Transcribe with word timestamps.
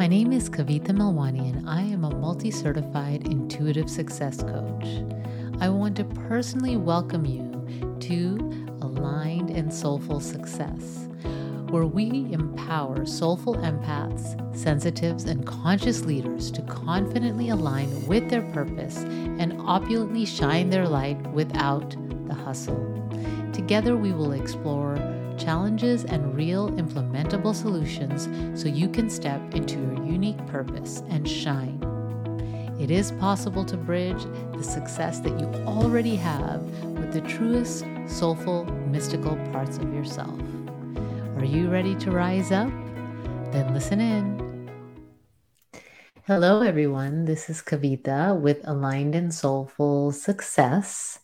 My 0.00 0.06
name 0.06 0.32
is 0.32 0.48
Kavita 0.48 0.92
Melwani, 0.92 1.54
and 1.54 1.68
I 1.68 1.82
am 1.82 2.04
a 2.04 2.16
multi 2.16 2.50
certified 2.50 3.26
intuitive 3.26 3.90
success 3.90 4.38
coach. 4.38 5.04
I 5.60 5.68
want 5.68 5.94
to 5.96 6.04
personally 6.04 6.78
welcome 6.78 7.26
you 7.26 7.44
to 8.00 8.38
Aligned 8.80 9.50
and 9.50 9.70
Soulful 9.70 10.20
Success, 10.20 11.06
where 11.68 11.84
we 11.84 12.32
empower 12.32 13.04
soulful 13.04 13.56
empaths, 13.56 14.56
sensitives, 14.56 15.26
and 15.26 15.46
conscious 15.46 16.06
leaders 16.06 16.50
to 16.52 16.62
confidently 16.62 17.50
align 17.50 18.06
with 18.06 18.30
their 18.30 18.50
purpose 18.52 18.96
and 18.96 19.60
opulently 19.60 20.24
shine 20.24 20.70
their 20.70 20.88
light 20.88 21.20
without 21.34 21.94
the 22.26 22.32
hustle. 22.32 22.86
Together, 23.52 23.98
we 23.98 24.12
will 24.12 24.32
explore 24.32 24.96
challenges 25.40 26.04
and 26.04 26.36
real 26.36 26.70
implementable 26.72 27.54
solutions 27.54 28.28
so 28.60 28.68
you 28.68 28.88
can 28.88 29.08
step 29.08 29.40
into 29.54 29.80
your 29.80 30.04
unique 30.04 30.46
purpose 30.46 31.02
and 31.08 31.26
shine. 31.28 31.78
It 32.78 32.90
is 32.90 33.12
possible 33.12 33.64
to 33.64 33.76
bridge 33.76 34.24
the 34.52 34.62
success 34.62 35.20
that 35.20 35.40
you 35.40 35.46
already 35.66 36.16
have 36.16 36.62
with 36.98 37.12
the 37.12 37.22
truest, 37.22 37.84
soulful, 38.06 38.64
mystical 38.88 39.36
parts 39.52 39.78
of 39.78 39.92
yourself. 39.94 40.38
Are 41.36 41.44
you 41.44 41.70
ready 41.70 41.94
to 41.96 42.10
rise 42.10 42.52
up? 42.52 42.70
Then 43.50 43.72
listen 43.72 44.00
in. 44.00 44.50
Hello, 46.26 46.62
everyone. 46.62 47.24
This 47.24 47.50
is 47.50 47.62
Kavita 47.62 48.38
with 48.38 48.60
Aligned 48.64 49.14
and 49.14 49.32
Soulful 49.34 50.12
Success. 50.12 51.18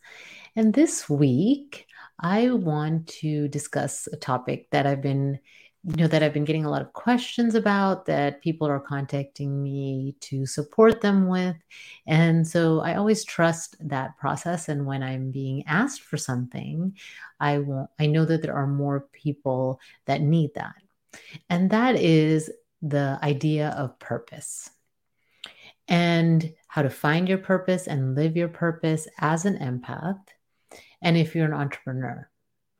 And 0.57 0.74
this 0.74 1.09
week, 1.09 1.85
I 2.19 2.51
want 2.51 3.09
to 3.20 3.48
discuss 3.48 4.09
a 4.12 4.16
topic 4.16 4.70
that 4.70 4.87
I've 4.87 5.02
been, 5.02 5.38
you 5.84 5.97
know, 5.97 6.07
that 6.09 6.23
I've 6.23 6.33
been 6.33 6.45
getting 6.45 6.65
a 6.65 6.70
lot 6.70 6.83
of 6.83 6.93
questions 6.93 7.55
about 7.55 8.07
that 8.07 8.43
people 8.43 8.66
are 8.66 8.80
contacting 8.80 9.62
me 9.62 10.16
to 10.21 10.47
support 10.47 11.01
them 11.01 11.29
with. 11.29 11.57
And 12.07 12.47
so 12.47 12.80
I 12.80 12.95
always 12.95 13.24
trust 13.24 13.77
that 13.88 14.16
process. 14.18 14.68
And 14.68 14.87
when 14.87 15.02
I'm 15.02 15.30
being 15.30 15.65
asked 15.66 16.02
for 16.02 16.16
something, 16.16 16.96
I 17.38 17.59
want, 17.59 17.90
I 18.01 18.07
know 18.07 18.24
that 18.24 18.43
there 18.43 18.57
are 18.57 18.66
more 18.66 19.09
people 19.12 19.80
that 20.07 20.23
need 20.23 20.51
that. 20.55 20.74
And 21.51 21.71
that 21.71 21.96
is 21.96 22.51
the 22.83 23.18
idea 23.23 23.71
of 23.71 23.99
purpose 23.99 24.71
and 25.88 26.52
how 26.68 26.83
to 26.83 26.90
find 26.90 27.29
your 27.29 27.38
purpose 27.38 27.87
and 27.87 28.15
live 28.15 28.37
your 28.37 28.49
purpose 28.49 29.07
as 29.18 29.45
an 29.45 29.59
empath 29.59 30.21
and 31.02 31.16
if 31.16 31.35
you're 31.35 31.47
an 31.47 31.52
entrepreneur. 31.52 32.29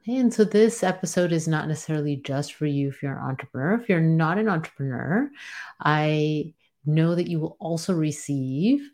And 0.06 0.33
so 0.33 0.45
this 0.45 0.84
episode 0.84 1.33
is 1.33 1.48
not 1.48 1.67
necessarily 1.67 2.17
just 2.17 2.55
for 2.55 2.67
you 2.67 2.89
if 2.89 3.03
you're 3.03 3.17
an 3.17 3.25
entrepreneur. 3.25 3.75
If 3.75 3.89
you're 3.89 4.00
not 4.00 4.39
an 4.39 4.48
entrepreneur, 4.48 5.28
I 5.81 6.55
know 6.84 7.17
that 7.17 7.28
you 7.28 7.41
will 7.41 7.56
also 7.59 7.92
receive 7.92 8.89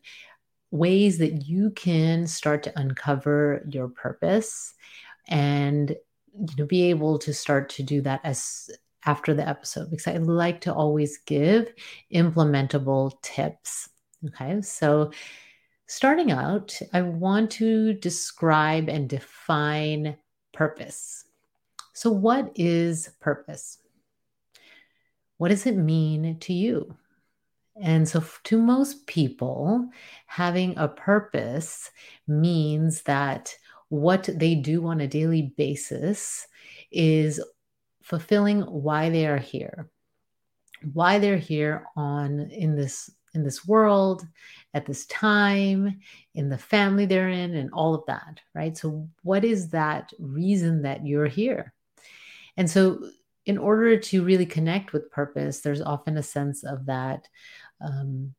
ways 0.71 1.19
that 1.19 1.47
you 1.47 1.71
can 1.73 2.27
start 2.27 2.63
to 2.63 2.79
uncover 2.79 3.63
your 3.69 3.89
purpose 3.89 4.73
and 5.29 5.91
you 5.91 6.57
know 6.57 6.65
be 6.65 6.85
able 6.85 7.19
to 7.19 7.35
start 7.35 7.69
to 7.69 7.83
do 7.83 8.01
that 8.01 8.21
as 8.25 8.71
after 9.05 9.35
the 9.35 9.47
episode 9.47 9.91
because 9.91 10.07
I 10.07 10.17
like 10.17 10.63
to 10.63 10.73
always 10.73 11.19
give 11.19 11.73
implementable 12.13 13.21
tips. 13.21 13.89
Okay? 14.29 14.63
So 14.63 15.11
Starting 15.95 16.33
out, 16.33 16.81
I 16.95 17.03
want 17.03 17.51
to 17.51 17.93
describe 17.93 18.89
and 18.89 19.11
define 19.11 20.17
purpose. 20.55 21.27
So, 21.93 22.11
what 22.11 22.51
is 22.55 23.11
purpose? 23.21 23.77
What 25.37 25.51
does 25.51 25.67
it 25.67 25.77
mean 25.77 26.39
to 26.39 26.55
you? 26.55 26.97
And 27.77 28.09
so, 28.09 28.25
to 28.45 28.57
most 28.57 29.07
people, 29.07 29.91
having 30.25 30.79
a 30.79 30.89
purpose 30.89 31.91
means 32.27 33.03
that 33.03 33.55
what 33.91 34.31
they 34.35 34.55
do 34.55 34.87
on 34.87 35.03
a 35.03 35.07
daily 35.07 35.53
basis 35.59 36.47
is 36.91 37.39
fulfilling 38.03 38.63
why 38.63 39.11
they 39.11 39.27
are 39.27 39.37
here, 39.37 39.91
why 40.95 41.19
they're 41.19 41.37
here 41.37 41.85
on 41.97 42.41
in 42.51 42.77
this 42.77 43.11
in 43.35 43.43
this 43.45 43.67
world 43.67 44.27
at 44.75 44.87
this 44.87 45.07
time 45.07 46.01
in 46.35 46.49
the 46.49 46.59
family 46.59 47.07
they're 47.07 47.29
in 47.29 47.55
and 47.55 47.71
all 47.73 47.95
of 47.95 48.05
that 48.07 48.41
right? 48.55 48.77
So 48.77 49.09
what 49.23 49.45
is 49.45 49.71
that 49.71 50.13
reason 50.19 50.83
that 50.83 51.07
you're 51.07 51.27
here? 51.27 51.73
And 52.57 52.71
so 52.71 53.11
in 53.45 53.59
order 53.59 53.99
to 53.99 54.25
really 54.25 54.47
connect 54.47 54.93
with 54.93 55.11
purpose 55.11 55.61
there's 55.61 55.83
often 55.83 56.17
a 56.17 56.23
sense 56.23 56.65
of 56.65 56.87
that 56.87 57.29
um, 57.81 58.35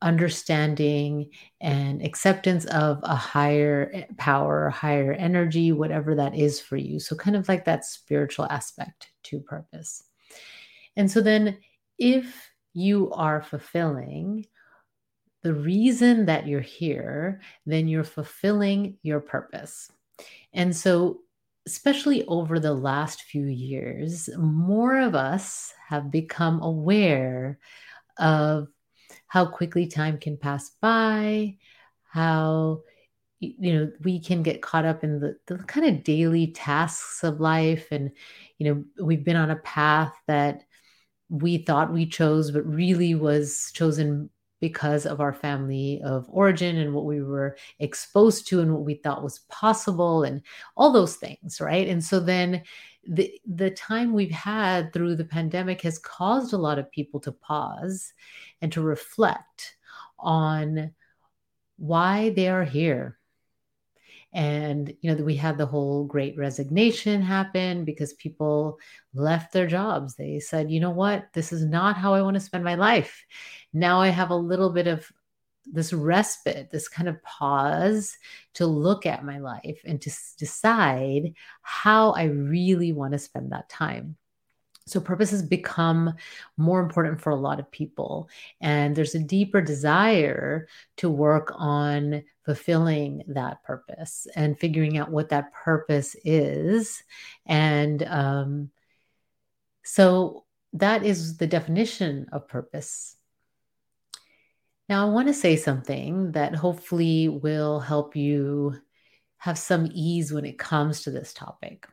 understanding 0.00 1.30
and 1.60 2.02
acceptance 2.02 2.64
of 2.66 3.00
a 3.02 3.16
higher 3.16 4.06
power 4.16 4.70
higher 4.70 5.12
energy 5.12 5.72
whatever 5.72 6.14
that 6.14 6.36
is 6.36 6.60
for 6.60 6.76
you. 6.76 7.00
So 7.00 7.16
kind 7.16 7.36
of 7.36 7.48
like 7.48 7.64
that 7.64 7.84
spiritual 7.84 8.46
aspect 8.46 9.10
to 9.24 9.40
purpose. 9.40 10.04
And 10.96 11.10
so 11.10 11.20
then 11.20 11.58
if 11.98 12.47
you 12.78 13.10
are 13.12 13.42
fulfilling 13.42 14.46
the 15.42 15.54
reason 15.54 16.26
that 16.26 16.46
you're 16.46 16.60
here, 16.60 17.40
then 17.64 17.88
you're 17.88 18.04
fulfilling 18.04 18.98
your 19.02 19.20
purpose. 19.20 19.90
And 20.52 20.74
so, 20.74 21.20
especially 21.66 22.24
over 22.26 22.58
the 22.58 22.74
last 22.74 23.22
few 23.22 23.44
years, 23.44 24.28
more 24.36 24.98
of 25.00 25.14
us 25.14 25.72
have 25.88 26.10
become 26.10 26.62
aware 26.62 27.58
of 28.18 28.68
how 29.26 29.46
quickly 29.46 29.86
time 29.86 30.18
can 30.18 30.36
pass 30.36 30.70
by, 30.80 31.56
how 32.10 32.82
you 33.40 33.72
know 33.72 33.92
we 34.02 34.18
can 34.18 34.42
get 34.42 34.62
caught 34.62 34.84
up 34.84 35.04
in 35.04 35.20
the, 35.20 35.36
the 35.46 35.58
kind 35.64 35.86
of 35.86 36.02
daily 36.02 36.48
tasks 36.48 37.22
of 37.22 37.40
life 37.40 37.86
and 37.92 38.10
you 38.58 38.66
know 38.66 39.04
we've 39.04 39.24
been 39.24 39.36
on 39.36 39.50
a 39.50 39.56
path 39.56 40.12
that 40.26 40.64
we 41.28 41.58
thought 41.58 41.92
we 41.92 42.06
chose, 42.06 42.50
but 42.50 42.66
really 42.66 43.14
was 43.14 43.70
chosen 43.74 44.30
because 44.60 45.06
of 45.06 45.20
our 45.20 45.32
family 45.32 46.00
of 46.04 46.26
origin 46.28 46.76
and 46.76 46.92
what 46.92 47.04
we 47.04 47.22
were 47.22 47.56
exposed 47.78 48.48
to 48.48 48.60
and 48.60 48.72
what 48.72 48.84
we 48.84 48.94
thought 48.94 49.22
was 49.22 49.40
possible 49.48 50.24
and 50.24 50.42
all 50.76 50.92
those 50.92 51.16
things, 51.16 51.60
right? 51.60 51.88
And 51.88 52.02
so 52.02 52.18
then 52.18 52.62
the 53.06 53.32
the 53.46 53.70
time 53.70 54.12
we've 54.12 54.30
had 54.30 54.92
through 54.92 55.16
the 55.16 55.24
pandemic 55.24 55.82
has 55.82 55.98
caused 55.98 56.52
a 56.52 56.58
lot 56.58 56.78
of 56.78 56.90
people 56.90 57.20
to 57.20 57.32
pause 57.32 58.12
and 58.60 58.72
to 58.72 58.82
reflect 58.82 59.76
on 60.18 60.92
why 61.76 62.30
they 62.30 62.48
are 62.48 62.64
here 62.64 63.18
and 64.32 64.94
you 65.00 65.14
know 65.14 65.24
we 65.24 65.36
had 65.36 65.56
the 65.56 65.66
whole 65.66 66.04
great 66.04 66.36
resignation 66.36 67.22
happen 67.22 67.84
because 67.84 68.12
people 68.14 68.78
left 69.14 69.52
their 69.52 69.66
jobs. 69.66 70.16
They 70.16 70.40
said 70.40 70.70
you 70.70 70.80
know 70.80 70.90
what? 70.90 71.28
This 71.32 71.52
is 71.52 71.64
not 71.64 71.96
how 71.96 72.14
i 72.14 72.22
want 72.22 72.34
to 72.34 72.40
spend 72.40 72.64
my 72.64 72.74
life. 72.74 73.24
Now 73.72 74.00
i 74.00 74.08
have 74.08 74.30
a 74.30 74.36
little 74.36 74.70
bit 74.70 74.86
of 74.86 75.10
this 75.70 75.92
respite 75.92 76.70
this 76.70 76.88
kind 76.88 77.10
of 77.10 77.22
pause 77.22 78.16
to 78.54 78.66
look 78.66 79.04
at 79.04 79.22
my 79.24 79.38
life 79.38 79.78
and 79.84 80.00
to 80.00 80.10
decide 80.38 81.34
how 81.60 82.12
i 82.12 82.24
really 82.24 82.92
want 82.92 83.12
to 83.12 83.18
spend 83.18 83.52
that 83.52 83.68
time. 83.68 84.16
So, 84.88 85.00
purpose 85.00 85.30
has 85.30 85.42
become 85.42 86.14
more 86.56 86.80
important 86.80 87.20
for 87.20 87.30
a 87.30 87.36
lot 87.36 87.60
of 87.60 87.70
people. 87.70 88.28
And 88.60 88.96
there's 88.96 89.14
a 89.14 89.18
deeper 89.20 89.60
desire 89.60 90.66
to 90.96 91.10
work 91.10 91.52
on 91.56 92.22
fulfilling 92.48 93.24
that 93.28 93.62
purpose 93.62 94.26
and 94.34 94.58
figuring 94.58 94.96
out 94.96 95.10
what 95.10 95.28
that 95.28 95.52
purpose 95.52 96.16
is. 96.24 97.02
And 97.44 98.02
um, 98.04 98.70
so, 99.84 100.46
that 100.72 101.04
is 101.04 101.36
the 101.36 101.46
definition 101.46 102.26
of 102.32 102.48
purpose. 102.48 103.16
Now, 104.88 105.06
I 105.06 105.10
want 105.10 105.28
to 105.28 105.34
say 105.34 105.56
something 105.56 106.32
that 106.32 106.54
hopefully 106.54 107.28
will 107.28 107.80
help 107.80 108.16
you 108.16 108.76
have 109.36 109.58
some 109.58 109.90
ease 109.92 110.32
when 110.32 110.46
it 110.46 110.58
comes 110.58 111.02
to 111.02 111.10
this 111.10 111.34
topic. 111.34 111.86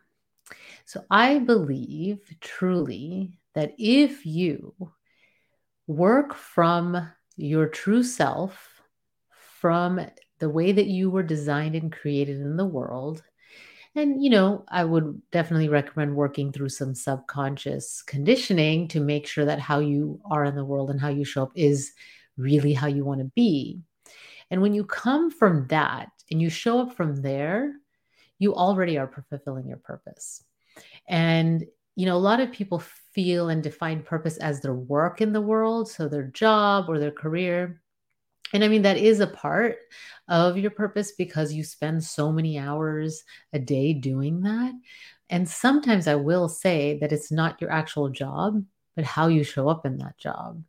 So 0.85 1.03
I 1.11 1.39
believe 1.39 2.19
truly 2.39 3.39
that 3.55 3.73
if 3.77 4.25
you 4.25 4.73
work 5.85 6.33
from 6.33 7.09
your 7.35 7.67
true 7.67 8.03
self, 8.03 8.75
from 9.65 9.99
the 10.39 10.49
way 10.49 10.71
that 10.71 10.87
you 10.87 11.09
were 11.09 11.23
designed 11.23 11.75
and 11.75 11.91
created 11.91 12.41
in 12.41 12.57
the 12.57 12.65
world, 12.65 13.23
and, 13.95 14.21
you 14.21 14.29
know, 14.29 14.65
I 14.67 14.83
would 14.83 15.21
definitely 15.31 15.69
recommend 15.69 16.15
working 16.15 16.51
through 16.51 16.69
some 16.69 16.93
subconscious 16.93 18.01
conditioning 18.01 18.89
to 18.89 18.99
make 18.99 19.25
sure 19.25 19.45
that 19.45 19.59
how 19.59 19.79
you 19.79 20.19
are 20.29 20.43
in 20.43 20.55
the 20.55 20.65
world 20.65 20.89
and 20.89 20.99
how 20.99 21.07
you 21.07 21.23
show 21.23 21.43
up 21.43 21.51
is 21.55 21.93
really 22.35 22.73
how 22.73 22.87
you 22.87 23.05
want 23.05 23.21
to 23.21 23.31
be. 23.35 23.79
And 24.51 24.61
when 24.61 24.73
you 24.73 24.83
come 24.83 25.31
from 25.31 25.67
that 25.69 26.09
and 26.29 26.41
you 26.41 26.49
show 26.49 26.81
up 26.81 26.97
from 26.97 27.21
there, 27.21 27.73
you 28.37 28.53
already 28.53 28.97
are 28.97 29.09
fulfilling 29.29 29.67
your 29.67 29.77
purpose. 29.77 30.43
And, 31.07 31.63
you 31.95 32.05
know, 32.05 32.17
a 32.17 32.19
lot 32.19 32.41
of 32.41 32.51
people 32.51 32.83
feel 33.13 33.47
and 33.47 33.63
define 33.63 34.03
purpose 34.03 34.35
as 34.37 34.59
their 34.59 34.73
work 34.73 35.21
in 35.21 35.31
the 35.31 35.39
world, 35.39 35.89
so 35.89 36.09
their 36.09 36.23
job 36.27 36.89
or 36.89 36.99
their 36.99 37.11
career. 37.11 37.81
And 38.55 38.63
I 38.63 38.69
mean, 38.69 38.83
that 38.83 38.97
is 38.97 39.19
a 39.19 39.27
part 39.27 39.77
of 40.29 40.57
your 40.57 40.71
purpose 40.71 41.11
because 41.11 41.51
you 41.51 41.63
spend 41.63 42.01
so 42.03 42.31
many 42.31 42.57
hours 42.57 43.23
a 43.51 43.59
day 43.59 43.91
doing 43.91 44.41
that. 44.43 44.73
And 45.29 45.47
sometimes 45.47 46.07
I 46.07 46.15
will 46.15 46.47
say 46.47 46.97
that 46.99 47.11
it's 47.11 47.31
not 47.31 47.59
your 47.59 47.69
actual 47.69 48.07
job, 48.09 48.63
but 48.95 49.03
how 49.03 49.27
you 49.27 49.43
show 49.43 49.67
up 49.67 49.85
in 49.85 49.97
that 49.97 50.17
job, 50.17 50.63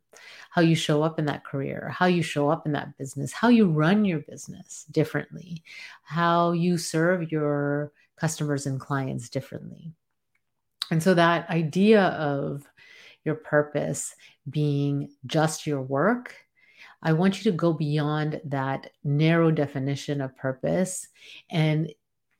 how 0.49 0.61
you 0.61 0.75
show 0.75 1.01
up 1.01 1.17
in 1.17 1.25
that 1.27 1.45
career, 1.45 1.89
how 1.97 2.07
you 2.07 2.21
show 2.21 2.49
up 2.49 2.65
in 2.65 2.73
that 2.73 2.97
business, 2.97 3.31
how 3.31 3.47
you 3.47 3.69
run 3.69 4.03
your 4.03 4.19
business 4.19 4.85
differently, 4.91 5.63
how 6.03 6.51
you 6.51 6.77
serve 6.77 7.31
your 7.31 7.93
customers 8.17 8.65
and 8.65 8.81
clients 8.81 9.29
differently. 9.29 9.93
And 10.91 11.01
so 11.01 11.13
that 11.13 11.49
idea 11.49 12.01
of 12.03 12.67
your 13.23 13.35
purpose 13.35 14.13
being 14.49 15.11
just 15.25 15.65
your 15.65 15.81
work, 15.81 16.35
I 17.01 17.13
want 17.13 17.37
you 17.37 17.51
to 17.51 17.57
go 17.57 17.73
beyond 17.73 18.41
that 18.45 18.91
narrow 19.03 19.51
definition 19.51 20.21
of 20.21 20.35
purpose 20.35 21.07
and 21.49 21.91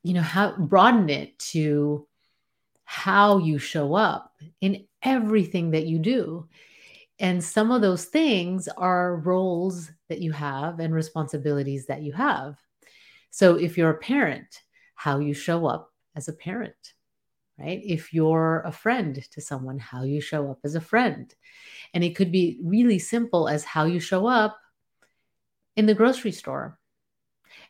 you 0.03 0.13
know 0.13 0.21
how 0.21 0.55
broaden 0.57 1.09
it 1.09 1.37
to 1.39 2.07
how 2.85 3.37
you 3.37 3.59
show 3.59 3.93
up 3.93 4.33
in 4.61 4.85
everything 5.03 5.71
that 5.71 5.85
you 5.85 5.99
do. 5.99 6.47
And 7.19 7.43
some 7.43 7.71
of 7.71 7.81
those 7.81 8.05
things 8.05 8.67
are 8.67 9.17
roles 9.17 9.91
that 10.07 10.21
you 10.21 10.31
have 10.31 10.79
and 10.79 10.93
responsibilities 10.93 11.87
that 11.87 12.01
you 12.01 12.13
have. 12.13 12.57
So 13.31 13.55
if 13.55 13.77
you're 13.77 13.89
a 13.89 13.97
parent, 13.97 14.61
how 14.95 15.19
you 15.19 15.33
show 15.33 15.65
up 15.65 15.91
as 16.15 16.27
a 16.27 16.33
parent 16.33 16.93
right? 17.57 17.81
If 17.83 18.13
you're 18.13 18.61
a 18.65 18.71
friend 18.71 19.21
to 19.31 19.41
someone, 19.41 19.79
how 19.79 20.03
you 20.03 20.21
show 20.21 20.51
up 20.51 20.59
as 20.63 20.75
a 20.75 20.81
friend. 20.81 21.33
And 21.93 22.03
it 22.03 22.15
could 22.15 22.31
be 22.31 22.59
really 22.63 22.99
simple 22.99 23.47
as 23.47 23.63
how 23.63 23.85
you 23.85 23.99
show 23.99 24.27
up 24.27 24.57
in 25.75 25.85
the 25.85 25.95
grocery 25.95 26.31
store, 26.31 26.79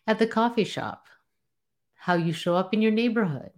at 0.05 0.19
the 0.19 0.27
coffee 0.27 0.63
shop, 0.63 1.07
how 1.95 2.15
you 2.15 2.33
show 2.33 2.55
up 2.55 2.73
in 2.73 2.81
your 2.81 2.91
neighborhood. 2.91 3.51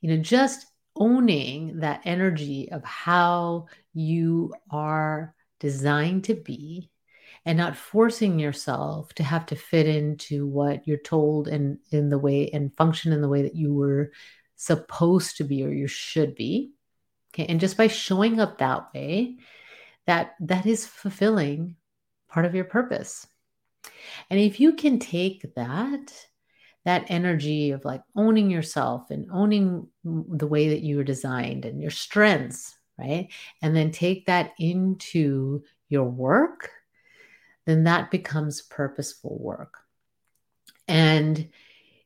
You 0.00 0.10
know, 0.10 0.22
just 0.22 0.66
owning 0.96 1.80
that 1.80 2.02
energy 2.04 2.70
of 2.70 2.84
how 2.84 3.66
you 3.94 4.54
are 4.70 5.34
designed 5.60 6.24
to 6.24 6.34
be 6.34 6.90
and 7.44 7.58
not 7.58 7.76
forcing 7.76 8.38
yourself 8.38 9.12
to 9.14 9.22
have 9.22 9.46
to 9.46 9.56
fit 9.56 9.86
into 9.86 10.46
what 10.46 10.86
you're 10.86 10.96
told 10.98 11.48
and 11.48 11.78
in 11.90 12.08
the 12.08 12.18
way 12.18 12.48
and 12.50 12.76
function 12.76 13.12
in 13.12 13.20
the 13.20 13.28
way 13.28 13.42
that 13.42 13.56
you 13.56 13.72
were 13.74 14.12
supposed 14.62 15.38
to 15.38 15.44
be 15.44 15.64
or 15.64 15.70
you 15.70 15.88
should 15.88 16.36
be. 16.36 16.72
Okay. 17.34 17.46
And 17.46 17.58
just 17.58 17.76
by 17.76 17.88
showing 17.88 18.38
up 18.38 18.58
that 18.58 18.94
way, 18.94 19.38
that 20.06 20.34
that 20.40 20.66
is 20.66 20.86
fulfilling 20.86 21.76
part 22.28 22.46
of 22.46 22.54
your 22.54 22.64
purpose. 22.64 23.26
And 24.30 24.38
if 24.38 24.60
you 24.60 24.74
can 24.74 25.00
take 25.00 25.54
that, 25.56 26.12
that 26.84 27.06
energy 27.08 27.72
of 27.72 27.84
like 27.84 28.02
owning 28.14 28.50
yourself 28.50 29.10
and 29.10 29.28
owning 29.32 29.88
the 30.04 30.46
way 30.46 30.68
that 30.68 30.82
you 30.82 30.96
were 30.96 31.04
designed 31.04 31.64
and 31.64 31.80
your 31.80 31.90
strengths, 31.90 32.76
right? 32.98 33.28
And 33.62 33.74
then 33.74 33.90
take 33.90 34.26
that 34.26 34.52
into 34.58 35.64
your 35.88 36.04
work, 36.04 36.70
then 37.66 37.84
that 37.84 38.12
becomes 38.12 38.62
purposeful 38.62 39.38
work. 39.40 39.78
And 40.86 41.48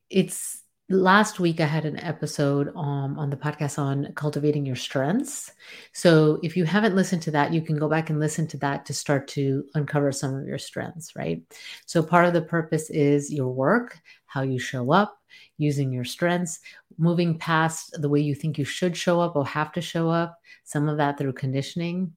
it's 0.09 0.63
last 0.89 1.39
week 1.39 1.59
i 1.59 1.65
had 1.65 1.83
an 1.83 1.99
episode 1.99 2.69
um, 2.69 3.19
on 3.19 3.29
the 3.29 3.35
podcast 3.35 3.77
on 3.77 4.11
cultivating 4.15 4.65
your 4.65 4.75
strengths. 4.75 5.51
So 5.91 6.39
if 6.43 6.55
you 6.55 6.63
haven't 6.63 6.95
listened 6.95 7.21
to 7.23 7.31
that 7.31 7.51
you 7.53 7.61
can 7.61 7.77
go 7.77 7.89
back 7.89 8.09
and 8.09 8.19
listen 8.19 8.47
to 8.47 8.57
that 8.59 8.85
to 8.85 8.93
start 8.93 9.27
to 9.29 9.65
uncover 9.73 10.13
some 10.13 10.33
of 10.33 10.47
your 10.47 10.57
strengths 10.57 11.15
right? 11.15 11.41
So 11.85 12.01
part 12.01 12.25
of 12.25 12.33
the 12.33 12.41
purpose 12.41 12.89
is 12.89 13.33
your 13.33 13.49
work 13.49 13.99
how 14.27 14.43
you 14.43 14.59
show 14.59 14.91
up 14.93 15.19
using 15.57 15.91
your 15.91 16.05
strengths 16.05 16.59
moving 16.97 17.37
past 17.37 17.93
the 18.01 18.09
way 18.09 18.21
you 18.21 18.33
think 18.33 18.57
you 18.57 18.65
should 18.65 18.95
show 18.95 19.19
up 19.19 19.35
or 19.35 19.45
have 19.45 19.73
to 19.73 19.81
show 19.81 20.09
up 20.09 20.39
some 20.63 20.87
of 20.87 20.97
that 20.97 21.17
through 21.17 21.33
conditioning 21.33 22.13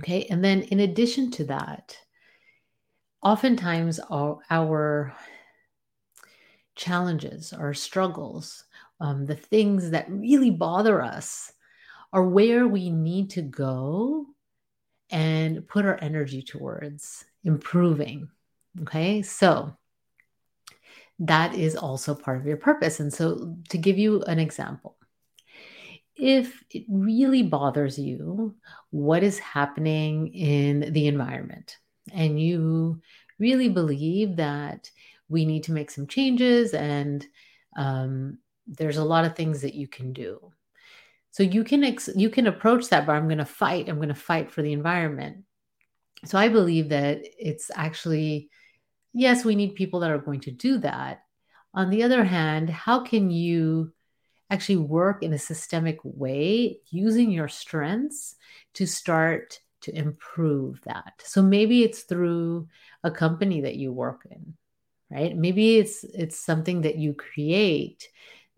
okay? 0.00 0.24
And 0.30 0.44
then 0.44 0.62
in 0.62 0.80
addition 0.80 1.30
to 1.32 1.44
that 1.46 1.96
oftentimes 3.22 3.98
our, 4.10 4.38
our 4.48 5.14
challenges, 6.76 7.52
our 7.52 7.74
struggles, 7.74 8.64
um, 9.00 9.26
the 9.26 9.34
things 9.34 9.90
that 9.90 10.10
really 10.10 10.50
bother 10.50 11.02
us 11.02 11.52
are 12.12 12.24
where 12.24 12.66
we 12.66 12.90
need 12.90 13.30
to 13.30 13.42
go 13.42 14.26
and 15.10 15.66
put 15.68 15.84
our 15.84 15.98
energy 16.00 16.42
towards 16.42 17.24
improving. 17.44 18.28
Okay, 18.82 19.22
so 19.22 19.76
that 21.20 21.54
is 21.54 21.76
also 21.76 22.14
part 22.14 22.38
of 22.38 22.46
your 22.46 22.56
purpose. 22.56 23.00
And 23.00 23.12
so, 23.12 23.56
to 23.68 23.78
give 23.78 23.98
you 23.98 24.22
an 24.22 24.38
example, 24.38 24.96
if 26.16 26.62
it 26.70 26.84
really 26.88 27.42
bothers 27.42 27.98
you 27.98 28.54
what 28.90 29.22
is 29.22 29.38
happening 29.38 30.28
in 30.28 30.92
the 30.92 31.08
environment, 31.08 31.76
and 32.12 32.40
you 32.40 33.00
really 33.38 33.68
believe 33.68 34.36
that 34.36 34.90
we 35.30 35.46
need 35.46 35.62
to 35.64 35.72
make 35.72 35.90
some 35.90 36.06
changes 36.06 36.74
and 36.74 37.24
um, 37.76 38.38
there's 38.66 38.98
a 38.98 39.04
lot 39.04 39.24
of 39.24 39.36
things 39.36 39.62
that 39.62 39.74
you 39.74 39.88
can 39.88 40.12
do. 40.12 40.52
So 41.30 41.44
you 41.44 41.64
can 41.64 41.84
ex- 41.84 42.10
you 42.16 42.28
can 42.28 42.48
approach 42.48 42.88
that 42.88 43.06
but 43.06 43.14
i'm 43.14 43.28
going 43.28 43.38
to 43.38 43.44
fight 43.44 43.88
i'm 43.88 43.96
going 43.96 44.08
to 44.08 44.14
fight 44.14 44.50
for 44.50 44.62
the 44.62 44.72
environment. 44.72 45.44
So 46.24 46.36
i 46.36 46.48
believe 46.48 46.90
that 46.90 47.22
it's 47.38 47.70
actually 47.74 48.50
yes 49.12 49.44
we 49.44 49.54
need 49.54 49.74
people 49.76 50.00
that 50.00 50.10
are 50.10 50.18
going 50.18 50.40
to 50.40 50.50
do 50.50 50.78
that. 50.78 51.22
On 51.72 51.88
the 51.88 52.02
other 52.02 52.24
hand 52.24 52.68
how 52.68 53.00
can 53.00 53.30
you 53.30 53.92
actually 54.50 54.78
work 54.78 55.22
in 55.22 55.32
a 55.32 55.38
systemic 55.38 55.98
way 56.02 56.80
using 56.90 57.30
your 57.30 57.46
strengths 57.46 58.34
to 58.74 58.84
start 58.86 59.60
to 59.82 59.96
improve 59.96 60.80
that? 60.82 61.14
So 61.24 61.40
maybe 61.40 61.84
it's 61.84 62.02
through 62.02 62.66
a 63.04 63.12
company 63.12 63.60
that 63.60 63.76
you 63.76 63.92
work 63.92 64.26
in 64.28 64.56
right? 65.10 65.36
Maybe 65.36 65.76
it's 65.78 66.04
it's 66.04 66.38
something 66.38 66.82
that 66.82 66.96
you 66.96 67.14
create 67.14 68.08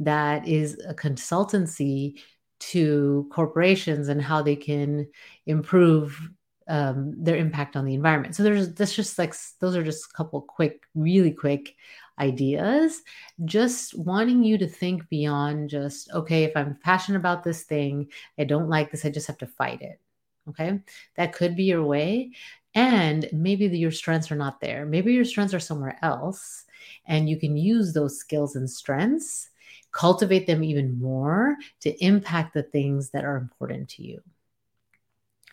that 0.01 0.47
is 0.49 0.81
a 0.87 0.95
consultancy 0.95 2.21
to 2.61 3.29
corporations 3.33 4.09
and 4.09 4.23
how 4.23 4.43
they 4.43 4.57
can 4.57 5.09
improve 5.47 6.21
um, 6.69 7.15
their 7.23 7.37
impact 7.37 7.77
on 7.77 7.85
the 7.85 7.95
environment. 7.95 8.37
So 8.37 8.43
there's 8.43 8.73
that's 8.75 8.95
just 8.95 9.19
like 9.19 9.35
those 9.61 9.77
are 9.77 9.83
just 9.83 10.07
a 10.11 10.17
couple 10.17 10.41
quick 10.43 10.83
really 10.95 11.33
quick 11.33 11.75
ideas. 12.19 13.03
Just 13.45 13.99
wanting 13.99 14.45
you 14.45 14.59
to 14.59 14.69
think 14.69 15.09
beyond 15.09 15.71
just 15.71 16.11
okay 16.13 16.45
if 16.45 16.57
i'm 16.57 16.77
passionate 16.83 17.19
about 17.19 17.43
this 17.45 17.65
thing 17.65 18.09
i 18.39 18.45
don't 18.45 18.69
like 18.69 18.91
this 18.91 19.05
i 19.05 19.11
just 19.11 19.27
have 19.27 19.39
to 19.39 19.47
fight 19.47 19.83
it 19.83 20.01
okay 20.49 20.81
that 21.17 21.33
could 21.33 21.57
be 21.57 21.65
your 21.65 21.85
way 21.85 22.31
and 22.75 23.29
maybe 23.33 23.69
the, 23.69 23.79
your 23.79 23.91
strengths 23.91 24.31
are 24.31 24.37
not 24.37 24.61
there. 24.61 24.87
Maybe 24.87 25.13
your 25.13 25.25
strengths 25.25 25.55
are 25.55 25.61
somewhere 25.61 25.99
else. 26.03 26.65
And 27.07 27.29
you 27.29 27.39
can 27.39 27.57
use 27.57 27.93
those 27.93 28.19
skills 28.19 28.57
and 28.57 28.69
strengths, 28.69 29.51
cultivate 29.93 30.47
them 30.47 30.65
even 30.65 30.99
more 30.99 31.57
to 31.81 32.05
impact 32.05 32.55
the 32.55 32.63
things 32.63 33.11
that 33.11 33.25
are 33.25 33.37
important 33.37 33.91
to 33.91 34.03
you. 34.03 34.23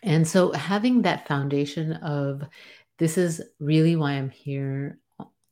And 0.02 0.26
so, 0.26 0.52
having 0.52 1.02
that 1.02 1.28
foundation 1.28 1.92
of 1.92 2.42
this 2.98 3.18
is 3.18 3.42
really 3.58 3.96
why 3.96 4.12
I'm 4.12 4.30
here 4.30 4.98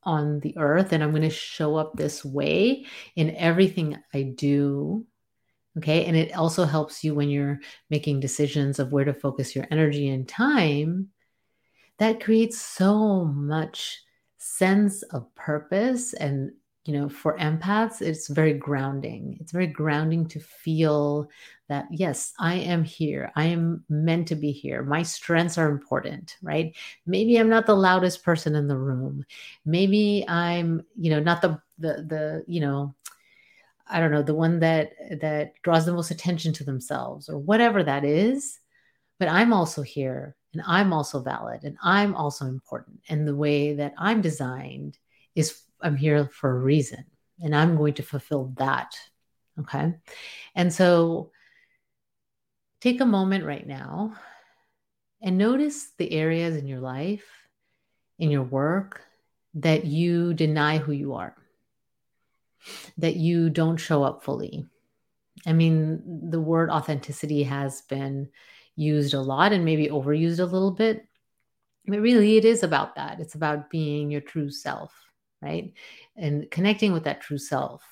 on 0.05 0.41
the 0.41 0.57
earth, 0.57 0.93
and 0.93 1.03
I'm 1.03 1.11
going 1.11 1.23
to 1.23 1.31
show 1.31 1.77
up 1.77 1.95
this 1.95 2.25
way 2.25 2.87
in 3.15 3.37
everything 3.37 3.99
I 4.15 4.23
do. 4.23 5.07
Okay. 5.79 6.05
And 6.05 6.17
it 6.17 6.37
also 6.37 6.65
helps 6.65 7.05
you 7.05 7.15
when 7.15 7.31
you're 7.31 7.61
making 7.89 8.21
decisions 8.21 8.79
of 8.79 8.93
where 8.93 9.05
to 9.05 9.15
focus 9.15 9.55
your 9.55 9.67
energy 9.71 10.09
and 10.09 10.29
time. 10.29 11.09
That 11.99 12.23
creates 12.23 12.61
so 12.61 13.25
much 13.25 14.03
sense 14.39 15.03
of 15.03 15.33
purpose 15.35 16.15
and 16.15 16.53
you 16.85 16.95
know 16.95 17.09
for 17.09 17.37
empaths 17.39 18.01
it's 18.01 18.29
very 18.29 18.55
grounding. 18.55 19.37
It's 19.41 19.53
very 19.53 19.67
grounding 19.67 20.27
to 20.29 20.41
feel 20.41 21.29
that 21.69 21.87
yes 21.91 22.33
i 22.39 22.55
am 22.55 22.83
here. 22.83 23.31
I 23.37 23.47
am 23.47 23.85
meant 23.89 24.29
to 24.29 24.37
be 24.37 24.53
here. 24.53 24.83
My 24.83 25.03
strengths 25.03 25.59
are 25.59 25.71
important 25.71 26.37
right? 26.43 26.75
Maybe 27.05 27.39
i'm 27.39 27.49
not 27.49 27.67
the 27.67 27.75
loudest 27.77 28.25
person 28.25 28.55
in 28.55 28.69
the 28.69 28.79
room. 28.79 29.25
Maybe 29.65 30.25
i'm 30.29 30.83
you 30.97 31.11
know 31.11 31.21
not 31.21 31.43
the 31.43 31.61
the 31.79 32.05
the 32.09 32.45
you 32.47 32.61
know 32.61 32.95
i 33.91 34.01
don't 34.01 34.11
know 34.11 34.23
the 34.23 34.35
one 34.35 34.61
that 34.61 34.93
that 35.21 35.55
draws 35.63 35.87
the 35.87 35.93
most 35.93 36.11
attention 36.11 36.53
to 36.53 36.65
themselves 36.65 37.29
or 37.29 37.39
whatever 37.39 37.83
that 37.83 38.05
is 38.05 38.59
but 39.19 39.29
i'm 39.29 39.53
also 39.53 39.83
here 39.83 40.37
and 40.53 40.63
I'm 40.67 40.93
also 40.93 41.21
valid 41.21 41.65
and 41.65 41.77
I'm 41.83 42.15
also 42.15 42.47
important. 42.47 43.01
And 43.09 43.27
the 43.27 43.37
way 43.37 43.75
that 43.75 43.95
I'm 43.99 44.21
designed 44.21 44.99
is 45.35 45.61
I'm 45.81 45.97
here 45.97 46.29
for 46.33 46.51
a 46.51 46.59
reason 46.59 47.05
and 47.41 47.55
I'm 47.55 47.77
going 47.77 47.95
to 47.95 48.03
fulfill 48.03 48.55
that. 48.57 48.97
Okay. 49.61 49.95
And 50.55 50.73
so 50.73 51.33
take 52.81 53.01
a 53.01 53.07
moment 53.07 53.45
right 53.45 53.67
now 53.67 54.17
and 55.23 55.37
notice 55.37 55.91
the 55.99 56.13
areas 56.13 56.57
in 56.57 56.67
your 56.67 56.81
life, 56.81 57.27
in 58.19 58.31
your 58.31 58.45
work, 58.45 59.03
that 59.55 59.85
you 59.85 60.35
deny 60.35 60.79
who 60.79 60.93
you 60.93 61.15
are, 61.15 61.35
that 62.99 63.17
you 63.17 63.51
don't 63.51 63.77
show 63.77 64.03
up 64.03 64.23
fully. 64.23 64.67
I 65.47 65.53
mean, 65.53 66.31
the 66.31 66.41
word 66.41 66.71
authenticity 66.71 67.43
has 67.45 67.83
been 67.83 68.29
used 68.77 69.15
a 69.15 69.21
lot 69.21 69.53
and 69.53 69.65
maybe 69.65 69.89
overused 69.89 70.41
a 70.41 70.45
little 70.45 70.73
bit. 70.73 71.07
But 71.87 72.01
really, 72.01 72.37
it 72.37 72.45
is 72.45 72.63
about 72.63 72.97
that. 72.97 73.21
It's 73.21 73.35
about 73.35 73.71
being 73.71 74.11
your 74.11 74.21
true 74.21 74.51
self, 74.51 74.93
right? 75.41 75.73
And 76.17 76.51
connecting 76.51 76.93
with 76.93 77.05
that 77.05 77.21
true 77.21 77.39
self. 77.39 77.83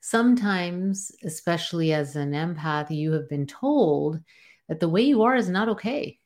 Sometimes, 0.00 1.12
especially 1.24 1.92
as 1.92 2.16
an 2.16 2.32
empath, 2.32 2.90
you 2.90 3.12
have 3.12 3.28
been 3.28 3.46
told 3.46 4.20
that 4.68 4.80
the 4.80 4.88
way 4.88 5.02
you 5.02 5.22
are 5.22 5.36
is 5.36 5.48
not 5.48 5.68
okay, 5.70 6.18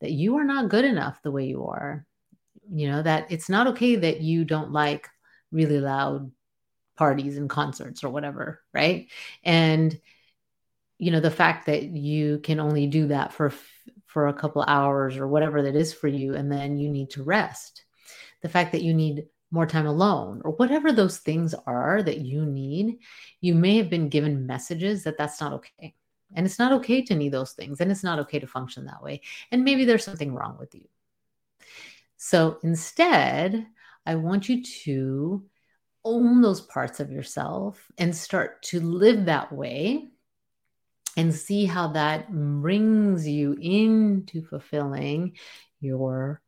that 0.00 0.12
you 0.12 0.36
are 0.36 0.44
not 0.44 0.70
good 0.70 0.84
enough 0.84 1.20
the 1.22 1.30
way 1.30 1.46
you 1.46 1.66
are. 1.66 2.06
You 2.72 2.88
know, 2.88 3.02
that 3.02 3.30
it's 3.30 3.48
not 3.48 3.66
okay 3.68 3.96
that 3.96 4.20
you 4.20 4.44
don't 4.44 4.72
like 4.72 5.08
really 5.50 5.80
loud 5.80 6.30
parties 7.00 7.38
and 7.38 7.48
concerts 7.48 8.04
or 8.04 8.10
whatever, 8.10 8.60
right? 8.74 9.08
And 9.42 9.98
you 10.98 11.10
know, 11.10 11.20
the 11.20 11.30
fact 11.30 11.64
that 11.64 11.84
you 11.84 12.40
can 12.40 12.60
only 12.60 12.86
do 12.86 13.06
that 13.06 13.32
for 13.32 13.54
for 14.04 14.28
a 14.28 14.34
couple 14.34 14.62
hours 14.68 15.16
or 15.16 15.26
whatever 15.26 15.62
that 15.62 15.74
is 15.74 15.94
for 15.94 16.08
you 16.08 16.34
and 16.34 16.52
then 16.52 16.76
you 16.76 16.90
need 16.90 17.08
to 17.08 17.22
rest. 17.22 17.84
The 18.42 18.50
fact 18.50 18.72
that 18.72 18.82
you 18.82 18.92
need 18.92 19.28
more 19.50 19.64
time 19.64 19.86
alone 19.86 20.42
or 20.44 20.50
whatever 20.50 20.92
those 20.92 21.16
things 21.16 21.54
are 21.66 22.02
that 22.02 22.18
you 22.18 22.44
need, 22.44 22.98
you 23.40 23.54
may 23.54 23.78
have 23.78 23.88
been 23.88 24.10
given 24.10 24.46
messages 24.46 25.04
that 25.04 25.16
that's 25.16 25.40
not 25.40 25.54
okay. 25.54 25.94
And 26.34 26.44
it's 26.44 26.58
not 26.58 26.72
okay 26.72 27.00
to 27.00 27.14
need 27.14 27.32
those 27.32 27.52
things. 27.52 27.80
And 27.80 27.90
it's 27.90 28.04
not 28.04 28.18
okay 28.18 28.38
to 28.38 28.46
function 28.46 28.84
that 28.84 29.02
way. 29.02 29.22
And 29.50 29.64
maybe 29.64 29.86
there's 29.86 30.04
something 30.04 30.34
wrong 30.34 30.58
with 30.60 30.74
you. 30.74 30.86
So 32.18 32.58
instead, 32.62 33.66
I 34.04 34.16
want 34.16 34.50
you 34.50 34.62
to 34.84 35.44
own 36.04 36.40
those 36.40 36.60
parts 36.60 37.00
of 37.00 37.10
yourself 37.10 37.90
and 37.98 38.14
start 38.14 38.62
to 38.62 38.80
live 38.80 39.26
that 39.26 39.52
way 39.52 40.08
and 41.16 41.34
see 41.34 41.66
how 41.66 41.88
that 41.88 42.32
brings 42.32 43.26
you 43.26 43.56
into 43.60 44.42
fulfilling 44.42 45.36
your 45.80 46.40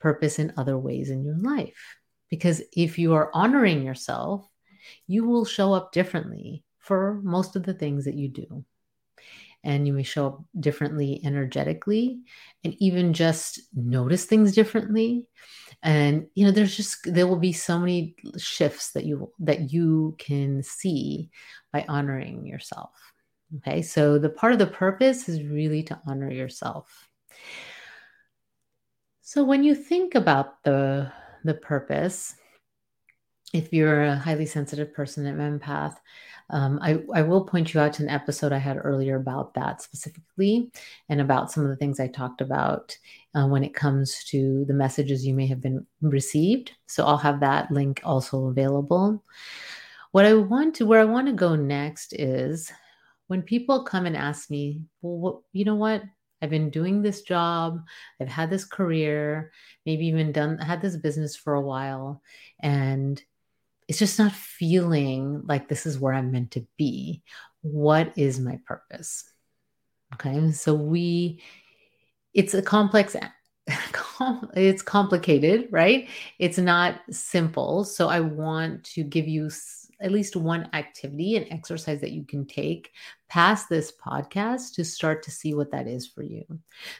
purpose 0.00 0.38
in 0.38 0.52
other 0.56 0.78
ways 0.78 1.10
in 1.10 1.24
your 1.24 1.36
life. 1.36 1.96
Because 2.30 2.62
if 2.72 2.98
you 2.98 3.14
are 3.14 3.30
honoring 3.34 3.82
yourself, 3.82 4.48
you 5.06 5.24
will 5.24 5.44
show 5.44 5.72
up 5.72 5.92
differently 5.92 6.64
for 6.78 7.20
most 7.22 7.56
of 7.56 7.64
the 7.64 7.74
things 7.74 8.04
that 8.04 8.14
you 8.14 8.28
do 8.28 8.64
and 9.64 9.86
you 9.86 9.92
may 9.92 10.02
show 10.02 10.26
up 10.26 10.44
differently 10.58 11.20
energetically 11.24 12.20
and 12.64 12.74
even 12.78 13.12
just 13.12 13.60
notice 13.74 14.24
things 14.24 14.54
differently 14.54 15.26
and 15.82 16.26
you 16.34 16.44
know 16.44 16.50
there's 16.50 16.76
just 16.76 16.98
there 17.04 17.26
will 17.26 17.38
be 17.38 17.52
so 17.52 17.78
many 17.78 18.16
shifts 18.36 18.92
that 18.92 19.04
you 19.04 19.32
that 19.38 19.72
you 19.72 20.16
can 20.18 20.62
see 20.62 21.30
by 21.72 21.84
honoring 21.88 22.46
yourself 22.46 23.08
okay? 23.56 23.82
So 23.82 24.18
the 24.18 24.28
part 24.28 24.52
of 24.52 24.58
the 24.58 24.66
purpose 24.66 25.28
is 25.28 25.42
really 25.42 25.82
to 25.84 26.00
honor 26.06 26.30
yourself. 26.30 27.08
So 29.22 29.44
when 29.44 29.62
you 29.64 29.74
think 29.74 30.14
about 30.14 30.62
the 30.64 31.12
the 31.44 31.54
purpose 31.54 32.34
if 33.52 33.72
you're 33.72 34.04
a 34.04 34.16
highly 34.16 34.46
sensitive 34.46 34.92
person 34.92 35.26
an 35.26 35.60
empath 35.60 35.96
um, 36.50 36.78
I, 36.80 37.00
I 37.14 37.22
will 37.22 37.44
point 37.44 37.74
you 37.74 37.80
out 37.80 37.92
to 37.94 38.02
an 38.02 38.08
episode 38.08 38.52
I 38.52 38.58
had 38.58 38.78
earlier 38.82 39.16
about 39.16 39.54
that 39.54 39.82
specifically 39.82 40.70
and 41.08 41.20
about 41.20 41.52
some 41.52 41.62
of 41.62 41.68
the 41.68 41.76
things 41.76 42.00
I 42.00 42.08
talked 42.08 42.40
about 42.40 42.96
uh, 43.34 43.46
when 43.46 43.62
it 43.64 43.74
comes 43.74 44.24
to 44.24 44.64
the 44.66 44.72
messages 44.74 45.26
you 45.26 45.34
may 45.34 45.46
have 45.46 45.60
been 45.60 45.86
received. 46.00 46.72
So 46.86 47.04
I'll 47.04 47.18
have 47.18 47.40
that 47.40 47.70
link 47.70 48.00
also 48.02 48.46
available. 48.46 49.22
What 50.12 50.24
I 50.24 50.34
want 50.34 50.74
to, 50.76 50.86
where 50.86 51.00
I 51.00 51.04
want 51.04 51.26
to 51.26 51.34
go 51.34 51.54
next 51.54 52.14
is 52.14 52.72
when 53.26 53.42
people 53.42 53.84
come 53.84 54.06
and 54.06 54.16
ask 54.16 54.50
me, 54.50 54.80
well, 55.02 55.18
what, 55.18 55.40
you 55.52 55.66
know 55.66 55.74
what? 55.74 56.02
I've 56.40 56.50
been 56.50 56.70
doing 56.70 57.02
this 57.02 57.22
job. 57.22 57.82
I've 58.20 58.28
had 58.28 58.48
this 58.48 58.64
career, 58.64 59.52
maybe 59.84 60.06
even 60.06 60.32
done 60.32 60.56
had 60.58 60.80
this 60.80 60.96
business 60.96 61.36
for 61.36 61.54
a 61.54 61.60
while, 61.60 62.22
and 62.60 63.20
it's 63.88 63.98
just 63.98 64.18
not 64.18 64.32
feeling 64.32 65.42
like 65.46 65.68
this 65.68 65.86
is 65.86 65.98
where 65.98 66.12
I'm 66.12 66.30
meant 66.30 66.52
to 66.52 66.66
be. 66.76 67.22
What 67.62 68.12
is 68.16 68.38
my 68.38 68.60
purpose? 68.66 69.24
Okay. 70.14 70.52
So 70.52 70.74
we, 70.74 71.40
it's 72.34 72.54
a 72.54 72.62
complex, 72.62 73.16
it's 74.54 74.82
complicated, 74.82 75.68
right? 75.70 76.08
It's 76.38 76.58
not 76.58 77.00
simple. 77.10 77.84
So 77.84 78.08
I 78.08 78.20
want 78.20 78.84
to 78.84 79.02
give 79.02 79.26
you 79.26 79.50
at 80.00 80.12
least 80.12 80.36
one 80.36 80.68
activity, 80.74 81.36
an 81.36 81.50
exercise 81.50 82.00
that 82.02 82.12
you 82.12 82.24
can 82.24 82.46
take 82.46 82.92
past 83.28 83.68
this 83.68 83.92
podcast 83.92 84.74
to 84.74 84.84
start 84.84 85.22
to 85.24 85.30
see 85.30 85.54
what 85.54 85.72
that 85.72 85.88
is 85.88 86.06
for 86.06 86.22
you. 86.22 86.44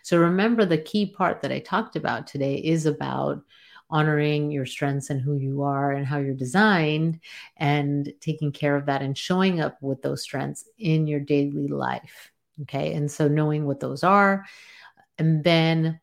So 0.02 0.18
remember 0.18 0.64
the 0.64 0.78
key 0.78 1.06
part 1.06 1.42
that 1.42 1.52
I 1.52 1.60
talked 1.60 1.96
about 1.96 2.26
today 2.26 2.56
is 2.56 2.86
about 2.86 3.42
honoring 3.90 4.50
your 4.50 4.66
strengths 4.66 5.10
and 5.10 5.20
who 5.20 5.36
you 5.36 5.62
are 5.62 5.92
and 5.92 6.06
how 6.06 6.18
you're 6.18 6.34
designed 6.34 7.20
and 7.56 8.12
taking 8.20 8.52
care 8.52 8.76
of 8.76 8.86
that 8.86 9.02
and 9.02 9.16
showing 9.16 9.60
up 9.60 9.80
with 9.80 10.02
those 10.02 10.22
strengths 10.22 10.64
in 10.78 11.06
your 11.06 11.20
daily 11.20 11.68
life. 11.68 12.30
Okay. 12.62 12.92
And 12.94 13.10
so 13.10 13.28
knowing 13.28 13.66
what 13.66 13.80
those 13.80 14.02
are, 14.04 14.44
and 15.18 15.42
then 15.44 16.00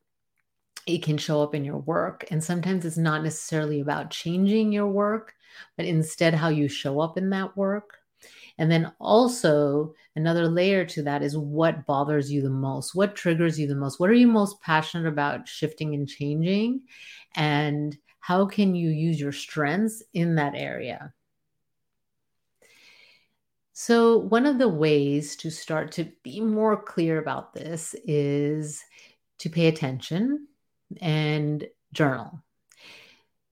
it 0.87 1.03
can 1.03 1.17
show 1.17 1.41
up 1.41 1.55
in 1.55 1.65
your 1.65 1.79
work. 1.79 2.25
And 2.29 2.43
sometimes 2.43 2.85
it's 2.85 2.97
not 2.97 3.23
necessarily 3.23 3.81
about 3.81 4.11
changing 4.11 4.71
your 4.71 4.87
work, 4.87 5.33
but 5.77 5.85
instead 5.85 6.33
how 6.33 6.49
you 6.49 6.67
show 6.67 6.99
up 6.99 7.17
in 7.17 7.29
that 7.31 7.57
work. 7.57 7.97
And 8.57 8.71
then 8.71 8.93
also, 8.99 9.93
another 10.15 10.47
layer 10.47 10.85
to 10.85 11.03
that 11.03 11.21
is 11.21 11.37
what 11.37 11.85
bothers 11.85 12.31
you 12.31 12.41
the 12.41 12.49
most? 12.49 12.95
What 12.95 13.15
triggers 13.15 13.59
you 13.59 13.67
the 13.67 13.75
most? 13.75 13.99
What 13.99 14.09
are 14.09 14.13
you 14.13 14.27
most 14.27 14.61
passionate 14.61 15.07
about 15.07 15.47
shifting 15.47 15.93
and 15.93 16.07
changing? 16.07 16.81
And 17.35 17.97
how 18.19 18.45
can 18.45 18.73
you 18.73 18.89
use 18.89 19.19
your 19.19 19.33
strengths 19.33 20.01
in 20.13 20.35
that 20.35 20.55
area? 20.55 21.13
So, 23.73 24.19
one 24.19 24.45
of 24.45 24.57
the 24.57 24.69
ways 24.69 25.35
to 25.37 25.49
start 25.51 25.91
to 25.93 26.09
be 26.23 26.39
more 26.39 26.81
clear 26.81 27.17
about 27.19 27.53
this 27.53 27.93
is 28.05 28.81
to 29.39 29.49
pay 29.49 29.67
attention 29.67 30.47
and 31.01 31.67
journal. 31.91 32.41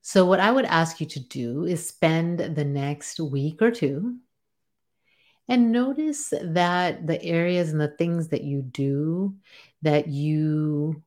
So, 0.02 0.26
what 0.26 0.40
I 0.40 0.50
would 0.50 0.64
ask 0.64 1.02
you 1.02 1.08
to 1.08 1.20
do 1.20 1.66
is 1.66 1.86
spend 1.86 2.40
the 2.40 2.64
next 2.64 3.20
week 3.20 3.62
or 3.62 3.70
two 3.70 4.18
and 5.48 5.72
notice 5.72 6.34
that 6.42 7.06
the 7.06 7.22
areas 7.24 7.72
and 7.72 7.82
the 7.82 7.90
things 7.90 8.30
that 8.30 8.44
you 8.44 8.62
do 8.62 9.36
that 9.82 10.08
you 10.08 11.04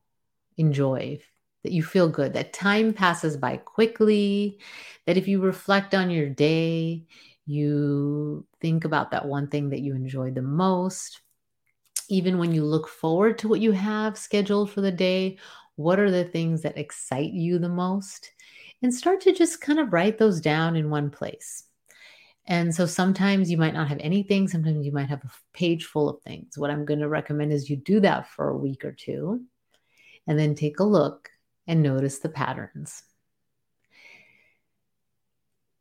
enjoy, 0.57 1.19
that 1.63 1.71
you 1.71 1.83
feel 1.83 2.07
good, 2.09 2.33
that 2.33 2.53
time 2.53 2.93
passes 2.93 3.37
by 3.37 3.57
quickly, 3.57 4.59
that 5.05 5.17
if 5.17 5.27
you 5.27 5.41
reflect 5.41 5.95
on 5.95 6.09
your 6.09 6.29
day, 6.29 7.05
you 7.45 8.45
think 8.61 8.85
about 8.85 9.11
that 9.11 9.25
one 9.25 9.47
thing 9.47 9.69
that 9.69 9.79
you 9.79 9.95
enjoy 9.95 10.31
the 10.31 10.41
most. 10.41 11.21
Even 12.09 12.37
when 12.37 12.53
you 12.53 12.63
look 12.63 12.87
forward 12.87 13.37
to 13.39 13.47
what 13.47 13.59
you 13.59 13.71
have 13.71 14.17
scheduled 14.17 14.69
for 14.69 14.81
the 14.81 14.91
day, 14.91 15.37
what 15.75 15.99
are 15.99 16.11
the 16.11 16.25
things 16.25 16.61
that 16.61 16.77
excite 16.77 17.31
you 17.31 17.59
the 17.59 17.69
most? 17.69 18.31
And 18.81 18.93
start 18.93 19.21
to 19.21 19.33
just 19.33 19.61
kind 19.61 19.79
of 19.79 19.93
write 19.93 20.17
those 20.17 20.41
down 20.41 20.75
in 20.75 20.89
one 20.89 21.09
place. 21.09 21.63
And 22.47 22.73
so 22.73 22.85
sometimes 22.85 23.51
you 23.51 23.57
might 23.57 23.73
not 23.73 23.89
have 23.89 23.99
anything, 23.99 24.47
sometimes 24.47 24.85
you 24.85 24.93
might 24.93 25.09
have 25.09 25.23
a 25.23 25.31
page 25.53 25.85
full 25.85 26.09
of 26.09 26.21
things. 26.21 26.57
What 26.57 26.71
I'm 26.71 26.85
going 26.85 27.01
to 27.01 27.09
recommend 27.09 27.51
is 27.51 27.69
you 27.69 27.75
do 27.75 27.99
that 27.99 28.29
for 28.29 28.49
a 28.49 28.57
week 28.57 28.85
or 28.85 28.93
two 28.93 29.41
and 30.25 30.39
then 30.39 30.55
take 30.55 30.79
a 30.79 30.83
look 30.83 31.29
and 31.67 31.83
notice 31.83 32.19
the 32.19 32.29
patterns. 32.29 33.03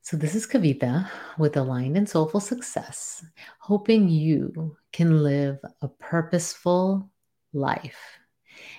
So, 0.03 0.17
this 0.17 0.37
is 0.37 0.47
Kavita 0.47 1.11
with 1.37 1.57
Aligned 1.57 1.97
and 1.97 2.09
Soulful 2.09 2.39
Success, 2.39 3.25
hoping 3.59 4.09
you 4.09 4.77
can 4.93 5.25
live 5.25 5.59
a 5.83 5.89
purposeful 5.89 7.11
life. 7.53 7.99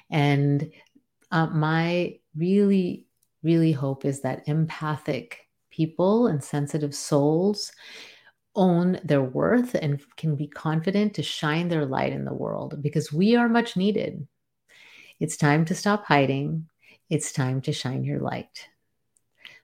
And 0.10 0.72
uh, 1.30 1.48
my 1.48 2.20
really, 2.34 3.08
really 3.44 3.74
hope 3.74 4.06
is 4.06 4.22
that 4.22 4.48
empathic 4.48 5.47
people 5.78 6.26
and 6.26 6.44
sensitive 6.44 6.96
souls 6.96 7.72
own 8.56 9.00
their 9.04 9.22
worth 9.22 9.76
and 9.76 10.02
can 10.18 10.36
be 10.36 10.48
confident 10.48 11.14
to 11.14 11.22
shine 11.22 11.68
their 11.68 11.86
light 11.86 12.12
in 12.12 12.26
the 12.26 12.34
world 12.34 12.82
because 12.82 13.14
we 13.14 13.36
are 13.36 13.48
much 13.48 13.78
needed. 13.78 14.28
It's 15.20 15.38
time 15.38 15.64
to 15.66 15.76
stop 15.76 16.06
hiding. 16.06 16.68
It's 17.10 17.32
time 17.32 17.62
to 17.62 17.72
shine 17.72 18.04
your 18.04 18.20
light. 18.20 18.68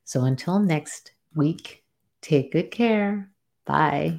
So 0.04 0.24
until 0.24 0.60
next 0.60 1.14
week, 1.36 1.84
take 2.22 2.52
good 2.52 2.70
care. 2.70 3.32
Bye. 3.66 4.18